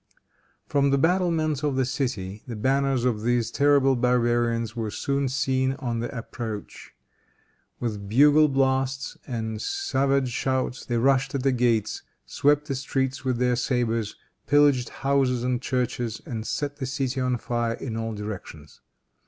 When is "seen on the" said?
5.29-6.09